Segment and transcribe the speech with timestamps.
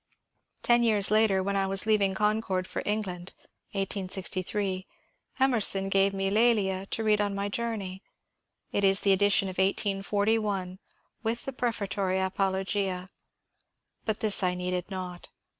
[0.63, 3.35] Ten years later, when I was leaving Concord for England
[3.73, 4.87] (1863),
[5.39, 8.01] Emerson gave me "L^lia" to read on my journey.
[8.71, 10.79] It is the edition of 1841,
[11.21, 13.11] with the prefatory apologia;
[14.03, 15.29] but this I needed not.